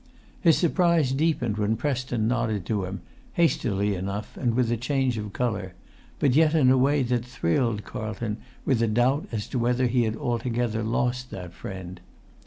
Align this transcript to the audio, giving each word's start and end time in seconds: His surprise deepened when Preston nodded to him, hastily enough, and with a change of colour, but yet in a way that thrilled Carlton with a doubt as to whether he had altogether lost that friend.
His 0.39 0.57
surprise 0.57 1.11
deepened 1.11 1.57
when 1.57 1.75
Preston 1.75 2.27
nodded 2.27 2.65
to 2.65 2.85
him, 2.85 3.01
hastily 3.33 3.93
enough, 3.93 4.35
and 4.35 4.55
with 4.55 4.71
a 4.71 4.75
change 4.75 5.15
of 5.19 5.31
colour, 5.31 5.75
but 6.17 6.33
yet 6.33 6.55
in 6.55 6.71
a 6.71 6.77
way 6.79 7.03
that 7.03 7.23
thrilled 7.23 7.83
Carlton 7.85 8.37
with 8.65 8.81
a 8.81 8.87
doubt 8.87 9.27
as 9.31 9.47
to 9.49 9.59
whether 9.59 9.85
he 9.85 10.05
had 10.05 10.15
altogether 10.15 10.81
lost 10.81 11.29
that 11.29 11.53
friend. 11.53 12.01